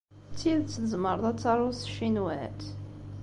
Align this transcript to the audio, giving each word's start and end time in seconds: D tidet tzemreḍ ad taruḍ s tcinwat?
D 0.31 0.33
tidet 0.39 0.69
tzemreḍ 0.83 1.25
ad 1.31 1.37
taruḍ 1.39 1.73
s 1.75 1.81
tcinwat? 1.83 2.61